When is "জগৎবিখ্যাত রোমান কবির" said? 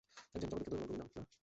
0.49-0.99